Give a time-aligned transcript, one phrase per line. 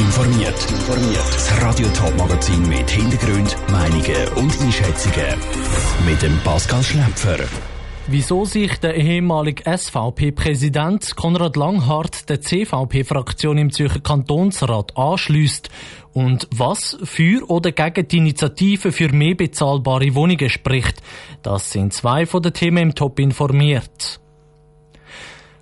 [0.00, 0.54] informiert.
[1.32, 5.38] Das Radio Top Magazin mit Hintergrund, Meinungen und Einschätzungen
[6.06, 7.38] mit dem Pascal Schläpfer.
[8.06, 15.68] Wieso sich der ehemalige SVP-Präsident Konrad Langhardt der CVP-Fraktion im Zürcher Kantonsrat anschließt
[16.12, 21.02] und was für oder gegen die Initiative für mehr bezahlbare Wohnungen spricht,
[21.42, 24.19] das sind zwei von den Themen im Top informiert.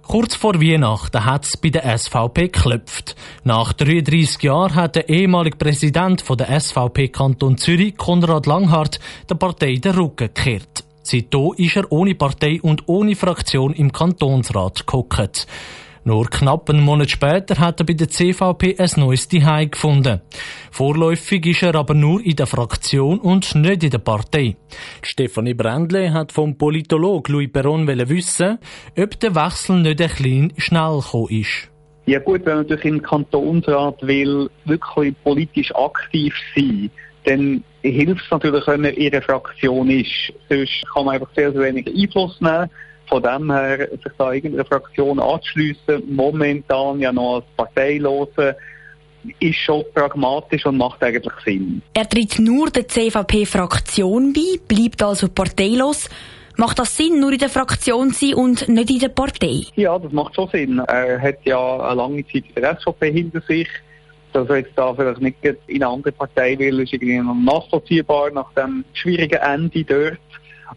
[0.08, 3.14] Kurz vor Weihnachten hat es bei der SVP geklopft.
[3.44, 9.34] Nach 33 Jahren hat der ehemalige Präsident von der SVP Kanton Zürich, Konrad Langhardt, der
[9.34, 10.82] Partei den Rücken gekehrt.
[11.02, 15.46] Seitdem ist er ohne Partei und ohne Fraktion im Kantonsrat gehockt.
[16.08, 20.22] Nur knapp einen Monat später hat er bei der CVP ein neues Zuhause gefunden.
[20.70, 24.56] Vorläufig ist er aber nur in der Fraktion und nicht in der Partei.
[25.02, 28.58] Stefanie Brändle hat vom Politolog Louis Perron wissen,
[28.98, 31.68] ob der Wechsel nicht ein bisschen schnell gekommen ist.
[32.06, 36.90] Ja gut, wenn man natürlich im Kantonsrat will, wirklich politisch aktiv sein,
[37.24, 40.32] dann hilft es natürlich, wenn man in einer Fraktion ist.
[40.48, 42.70] Sonst kann man einfach sehr, sehr wenig Einfluss nehmen.
[43.08, 48.56] Von dem her, sich da irgendeiner Fraktion anzuschliessen, momentan ja noch als Parteilose,
[49.40, 51.82] ist schon pragmatisch und macht eigentlich Sinn.
[51.94, 56.08] Er tritt nur der CVP-Fraktion bei, bleibt also parteilos.
[56.56, 59.62] Macht das Sinn, nur in der Fraktion zu sein und nicht in der Partei?
[59.76, 60.78] Ja, das macht schon Sinn.
[60.80, 63.68] Er hat ja eine lange Zeit in der SVP hinter sich.
[64.32, 68.30] Dass er jetzt da vielleicht nicht in eine andere Partei will, ist irgendwie noch nachvollziehbar
[68.32, 70.18] nach dem schwierigen Ende dort.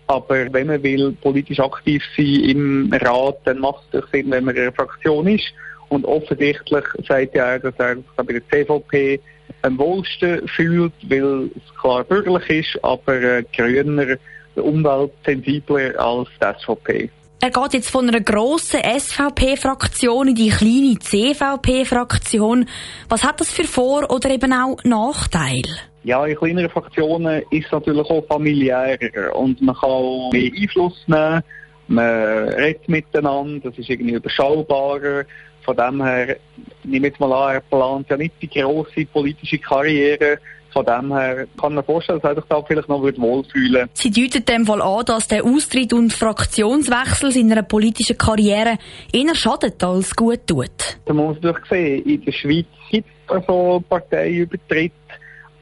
[0.07, 4.55] Aber wenn man will politisch aktiv sein im Rat, dann macht es Sinn, wenn man
[4.55, 5.53] in einer Fraktion ist.
[5.89, 9.19] Und offensichtlich sagt er, dass er sich bei der CVP
[9.63, 14.17] am wohlsten fühlt, weil es klar bürgerlich ist, aber äh, grüner,
[14.55, 17.09] umweltsensibler als die SVP.
[17.43, 22.67] Er geht jetzt von einer grossen SVP-Fraktion in die kleine CVP-Fraktion.
[23.09, 25.90] Was hat das für Vor- oder eben auch Nachteile?
[26.03, 31.43] Ja, in kleineren Fraktionen ist es natürlich auch familiärer und man kann mehr Einfluss nehmen,
[31.87, 35.25] man redet miteinander, das ist irgendwie überschaubarer.
[35.63, 36.37] Von dem her,
[36.83, 40.39] nehme jetzt mal an, er plant ja nicht die grosse politische Karriere,
[40.71, 43.89] von dem her kann man vorstellen, dass er sich da vielleicht noch wohlfühlen würde.
[43.93, 48.77] Sie deuten dem Fall an, dass der Austritt und Fraktionswechsel seiner politischen Karriere
[49.11, 50.97] eher schadet als gut tut.
[51.05, 54.93] Da muss man natürlich sehen, in der Schweiz gibt es so Parteiübertritt,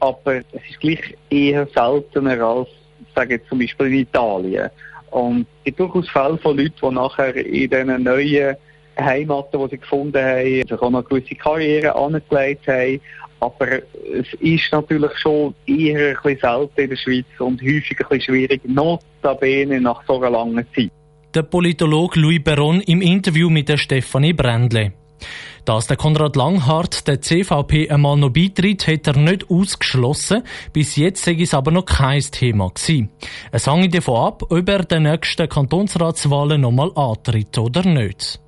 [0.00, 2.68] aber es ist gleich eher seltener als,
[3.14, 4.70] sage jetzt zum Beispiel in Italien.
[5.10, 8.56] Und es gibt durchaus Fälle von Leuten, die nachher in diesen neuen
[8.98, 13.00] Heimaten, die sie gefunden haben, sich auch noch gewisse Karriere angelegt haben.
[13.40, 18.08] Aber es ist natürlich schon eher ein bisschen selten in der Schweiz und häufig ein
[18.08, 20.90] bisschen schwierig, notabene nach so einer langen Zeit.
[21.34, 24.92] Der Politologe Louis Beron im Interview mit der Stefanie Brändle.
[25.64, 30.42] Dass der Konrad Langhardt der CVP einmal noch beitritt, hat er nicht ausgeschlossen.
[30.72, 33.10] Bis jetzt sei es aber noch kein Thema gewesen.
[33.52, 38.40] Es hängt davon ab, ob er den nächsten Kantonsratswahlen nochmal antritt oder nicht.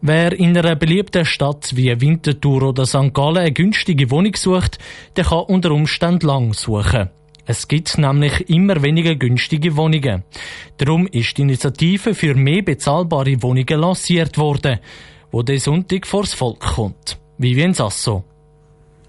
[0.00, 3.12] Wer in einer beliebten Stadt wie Winterthur oder St.
[3.12, 4.78] Gallen eine günstige Wohnung sucht,
[5.16, 7.10] der kann unter Umständen lang suchen.
[7.50, 10.22] Es gibt nämlich immer weniger günstige Wohnungen.
[10.76, 14.80] Darum ist die Initiative für mehr bezahlbare Wohnungen lanciert worden,
[15.30, 17.18] wo der Sonntag vors Volk kommt.
[17.38, 18.22] Vivien Sasso.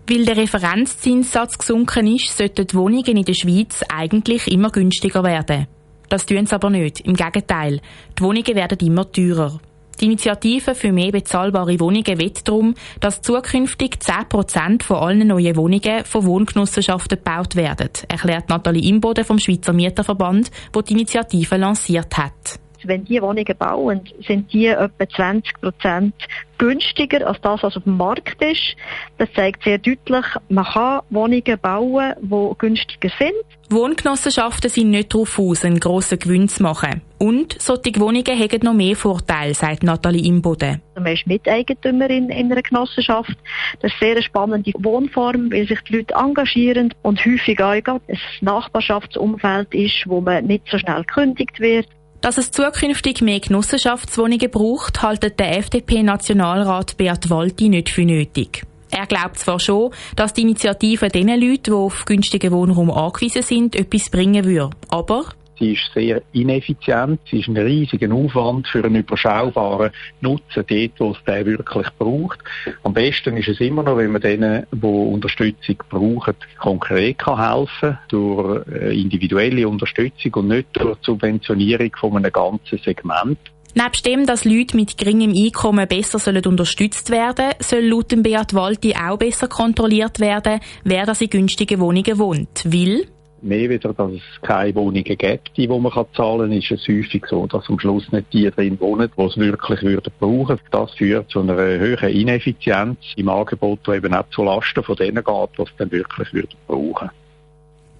[0.07, 5.67] Weil der Referenzzinssatz gesunken ist, sollten die Wohnungen in der Schweiz eigentlich immer günstiger werden.
[6.07, 7.01] Das tun sie aber nicht.
[7.01, 7.81] Im Gegenteil.
[8.17, 9.59] Die Wohnungen werden immer teurer.
[9.99, 16.05] Die Initiative für mehr bezahlbare Wohnungen will darum, dass zukünftig 10% von allen neuen Wohnungen
[16.05, 22.59] von Wohngenossenschaften gebaut werden, erklärt Nathalie Imboden vom Schweizer Mieterverband, wo die Initiative lanciert hat.
[22.83, 26.11] Wenn die Wohnungen bauen, sind die etwa 20%
[26.59, 28.75] günstiger als das, was auf dem Markt ist.
[29.17, 33.33] Das zeigt sehr deutlich, man kann Wohnungen bauen, die günstiger sind.
[33.71, 37.01] Wohngenossenschaften sind nicht darauf aus, einen grossen Gewinn zu machen.
[37.19, 40.81] Und solche Wohnungen haben noch mehr Vorteile, sagt Nathalie Imboden.
[40.95, 43.37] Man ist Miteigentümerin in einer Genossenschaft.
[43.81, 48.01] Das ist eine sehr spannende Wohnform, weil sich die Leute engagieren und häufig auch ein
[48.41, 51.87] Nachbarschaftsumfeld ist, wo man nicht so schnell gekündigt wird.
[52.21, 58.63] Dass es zukünftig mehr Genossenschaftswohnungen braucht, haltet der FDP-Nationalrat Beat Walti nicht für nötig.
[58.91, 63.75] Er glaubt zwar schon, dass die Initiative den Leuten, die auf günstigen Wohnraum angewiesen sind,
[63.75, 64.71] etwas bringen würde.
[64.89, 65.25] Aber
[65.59, 67.19] Sie ist sehr ineffizient.
[67.29, 69.91] Sie ist ein riesiger Aufwand für einen überschaubaren
[70.21, 72.39] Nutzen dort, wo es den wirklich braucht.
[72.83, 77.97] Am besten ist es immer noch, wenn man denen, die Unterstützung brauchen, konkret kann helfen
[78.07, 83.37] durch äh, individuelle Unterstützung und nicht durch Subventionierung von einem ganzen Segment.
[83.75, 88.95] Nebst dem, dass Leute mit geringem Einkommen besser sollen unterstützt werden soll laut Beat Walti
[88.95, 92.65] auch besser kontrolliert werden, wer das in günstigen Wohnungen wohnt.
[92.65, 93.05] Weil
[93.41, 97.47] mehr wieder, dass es keine Wohnungen gibt, die man zahlen kann, ist es häufig so,
[97.47, 100.59] dass am Schluss nicht die drin wohnen, die es wirklich würden brauchen.
[100.71, 105.23] Das führt zu einer höheren Ineffizienz im Angebot, die eben auch zu Lasten von denen
[105.23, 107.09] geht, die es dann wirklich würden brauchen.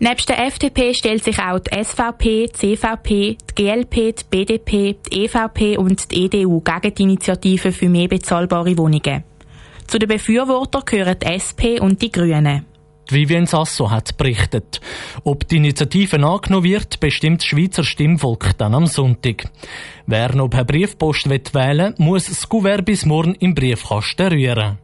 [0.02, 5.26] Nebst der FDP stellt sich auch die SVP, die CVP, die GLP, die BDP, die
[5.26, 9.26] EVP und die EDU gegen die Initiative für mehr bezahlbare Wohnungen.
[9.88, 12.69] Zu den Befürwortern gehören die SP und die Grünen.
[13.12, 14.82] Vivian Sasso hat berichtet.
[15.24, 19.50] Ob die Initiative angenommen wird, bestimmt das Schweizer Stimmvolk dann am Sonntag.
[20.06, 24.78] Wer noch per Briefpost wählen will, muss das Kuvert bis morgen im Briefkasten rühren.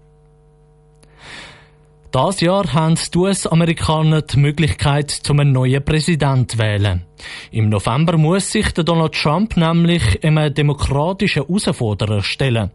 [2.15, 7.03] Das Jahr haben die US-Amerikaner die Möglichkeit, zum einen neuen Präsident zu wählen.
[7.51, 12.71] Im November muss sich der Donald Trump nämlich einem demokratischen Herausforderer stellen.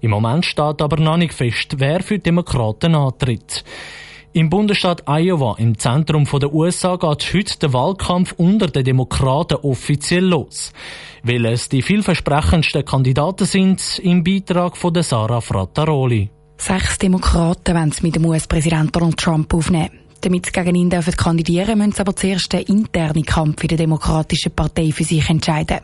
[0.00, 3.64] Im Moment steht aber noch nicht fest, wer für die Demokraten antritt.
[4.36, 10.24] Im Bundesstaat Iowa, im Zentrum der USA, geht heute der Wahlkampf unter den Demokraten offiziell
[10.24, 10.72] los.
[11.22, 16.30] Weil es die vielversprechendsten Kandidaten sind, im Beitrag von Sarah Frattaroli.
[16.56, 20.03] Sechs Demokraten wollen es mit dem US-Präsident Donald Trump aufnehmen.
[20.24, 23.76] Damit sie gegen ihn dürfen kandidieren müssen sie aber zuerst den internen Kampf in der
[23.76, 25.80] Demokratischen Partei für sich entscheiden.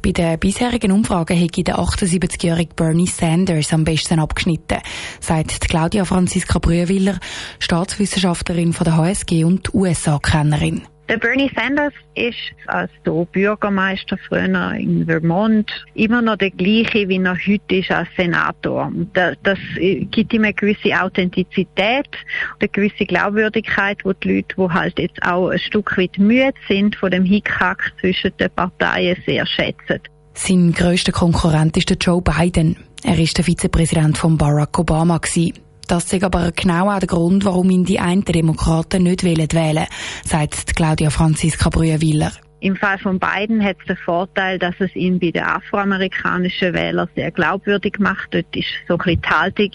[0.00, 4.78] Bei den bisherigen Umfragen hätte der 78-jährige Bernie Sanders am besten abgeschnitten,
[5.20, 7.18] sagt Claudia Franziska Brühwiller,
[7.58, 10.95] Staatswissenschaftlerin von der HSG und USA-Kennerin.
[11.08, 12.34] Der Bernie Sanders ist
[12.66, 18.90] als Bürgermeister früher in Vermont immer noch der gleiche, wie er heute ist als Senator.
[19.12, 22.08] Das, das gibt ihm eine gewisse Authentizität
[22.54, 26.54] und eine gewisse Glaubwürdigkeit, wo die Leute, die halt jetzt auch ein Stück weit müde
[26.66, 30.00] sind von dem Hickhack zwischen den Parteien, sehr schätzen.
[30.34, 32.76] Sein grösster Konkurrent ist der Joe Biden.
[33.04, 35.65] Er ist der Vizepräsident von Barack Obama gewesen.
[35.86, 39.86] Das ist aber genau auch der Grund, warum ihn die einen Demokraten nicht wählen wollen,
[40.24, 42.32] sagt Claudia Franziska Brühwiller.
[42.60, 47.08] Im Fall von beiden hat es den Vorteil, dass es ihn bei den afroamerikanischen Wählern
[47.14, 48.32] sehr glaubwürdig macht.
[48.32, 49.70] Dort ist so ein bisschen die Haltung,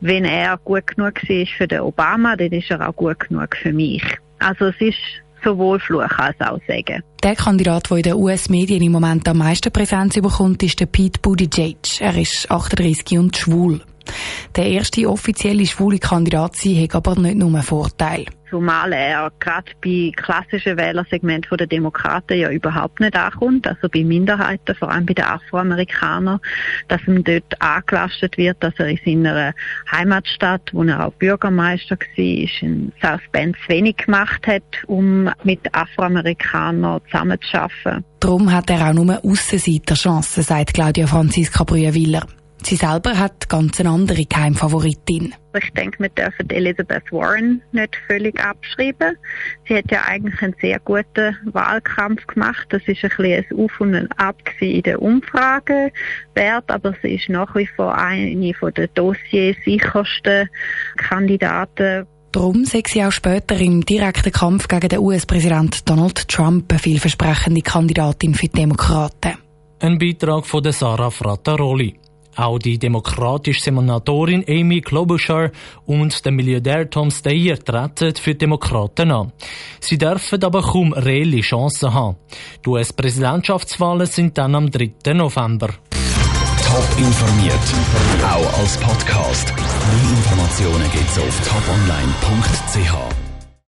[0.00, 3.72] wenn er gut genug war für den Obama, dann ist er auch gut genug für
[3.72, 4.02] mich.
[4.38, 4.98] Also es ist
[5.44, 7.02] sowohl Fluch als auch Segen.
[7.22, 11.20] Der Kandidat, der in den US-Medien im Moment am meisten Präsenz bekommt, ist der Pete
[11.20, 11.78] Buttigieg.
[12.00, 13.80] Er ist 38 und schwul.
[14.54, 18.26] Der erste offizielle schwule Kandidat sei hat aber nicht nur einen Vorteil.
[18.50, 24.74] Zumal er gerade bei klassischen Wählersegmenten der Demokraten ja überhaupt nicht ankommt, also bei Minderheiten,
[24.74, 26.38] vor allem bei den Afroamerikanern,
[26.88, 29.54] dass ihm dort angelastet wird, dass er in seiner
[29.90, 37.00] Heimatstadt, wo er auch Bürgermeister war, in South Bend wenig gemacht hat, um mit Afroamerikanern
[37.10, 38.04] zusammenzuarbeiten.
[38.20, 42.26] Darum hat er auch nur Aussenseiterchancen, sagt Claudia Franziska Brühwiller.
[42.64, 45.34] Sie selber hat ganz eine andere Geheimfavoritin.
[45.56, 49.16] Ich denke, wir dürfen Elizabeth Warren nicht völlig abschreiben.
[49.68, 52.66] Sie hat ja eigentlich einen sehr guten Wahlkampf gemacht.
[52.70, 55.92] Das ist ein bisschen ein Auf und ein Ab in den Umfragewert,
[56.68, 60.48] aber sie ist nach wie vor eine der dossiersichersten
[60.96, 62.06] Kandidaten.
[62.32, 67.60] Darum sei sie auch später im direkten Kampf gegen den US-Präsident Donald Trump eine vielversprechende
[67.60, 69.34] Kandidatin für die Demokraten.
[69.80, 72.01] Ein Beitrag von Sarah Frattaroli.
[72.36, 75.50] Auch die demokratische Senatorin Amy Klobuchar
[75.86, 79.32] und der Milliardär Tom Steyer treten für die Demokraten an.
[79.80, 82.16] Sie dürfen aber kaum reelle Chancen haben.
[82.64, 85.12] Die US-Präsidentschaftswahlen sind dann am 3.
[85.14, 85.68] November.
[86.64, 87.54] Top informiert,
[88.24, 89.52] auch als Podcast.
[89.56, 93.31] Mehr Informationen gibt's auf toponline.ch.